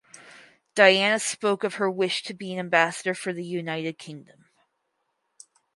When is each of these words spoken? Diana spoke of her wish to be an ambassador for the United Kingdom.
Diana 0.73 1.19
spoke 1.19 1.63
of 1.63 1.75
her 1.75 1.87
wish 1.87 2.23
to 2.23 2.33
be 2.33 2.51
an 2.53 2.57
ambassador 2.57 3.13
for 3.13 3.33
the 3.33 3.45
United 3.45 3.99
Kingdom. 3.99 4.45